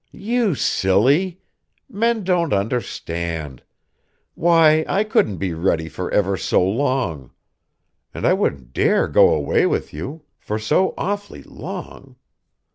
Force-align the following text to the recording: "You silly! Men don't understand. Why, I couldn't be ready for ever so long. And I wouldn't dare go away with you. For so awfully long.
"You 0.11 0.55
silly! 0.55 1.41
Men 1.87 2.23
don't 2.23 2.53
understand. 2.53 3.61
Why, 4.33 4.83
I 4.89 5.03
couldn't 5.03 5.37
be 5.37 5.53
ready 5.53 5.87
for 5.89 6.09
ever 6.09 6.37
so 6.37 6.63
long. 6.67 7.29
And 8.11 8.25
I 8.25 8.33
wouldn't 8.33 8.73
dare 8.73 9.07
go 9.07 9.31
away 9.31 9.67
with 9.67 9.93
you. 9.93 10.23
For 10.39 10.57
so 10.57 10.95
awfully 10.97 11.43
long. 11.43 12.15